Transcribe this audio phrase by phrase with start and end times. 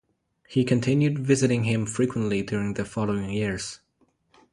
[0.47, 3.81] He continued visiting him frequently during the following years.